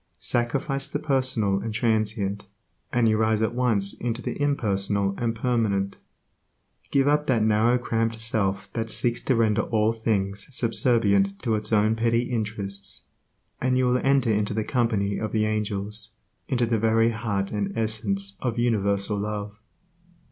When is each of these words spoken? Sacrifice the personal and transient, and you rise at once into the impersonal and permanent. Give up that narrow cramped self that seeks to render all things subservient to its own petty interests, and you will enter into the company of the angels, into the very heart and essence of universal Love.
Sacrifice 0.17 0.87
the 0.87 0.97
personal 0.97 1.59
and 1.59 1.71
transient, 1.75 2.47
and 2.91 3.07
you 3.07 3.17
rise 3.17 3.43
at 3.43 3.53
once 3.53 3.93
into 3.93 4.19
the 4.19 4.41
impersonal 4.41 5.13
and 5.19 5.35
permanent. 5.35 5.99
Give 6.89 7.07
up 7.07 7.27
that 7.27 7.43
narrow 7.43 7.77
cramped 7.77 8.17
self 8.19 8.67
that 8.73 8.89
seeks 8.89 9.21
to 9.21 9.35
render 9.35 9.61
all 9.61 9.91
things 9.91 10.47
subservient 10.49 11.39
to 11.43 11.53
its 11.53 11.71
own 11.71 11.95
petty 11.95 12.23
interests, 12.31 13.05
and 13.61 13.77
you 13.77 13.85
will 13.85 14.01
enter 14.03 14.31
into 14.31 14.55
the 14.55 14.63
company 14.63 15.19
of 15.19 15.33
the 15.33 15.45
angels, 15.45 16.09
into 16.47 16.65
the 16.65 16.79
very 16.79 17.11
heart 17.11 17.51
and 17.51 17.71
essence 17.77 18.37
of 18.41 18.57
universal 18.57 19.19
Love. 19.19 19.55